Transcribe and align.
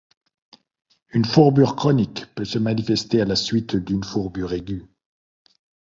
Une 1.11 1.25
fourbure 1.25 1.75
chronique 1.75 2.25
peut 2.33 2.43
se 2.43 2.57
manifester 2.57 3.21
à 3.21 3.25
la 3.25 3.35
suite 3.35 3.75
d'une 3.75 4.03
fourbure 4.03 4.51
aiguë. 4.51 4.83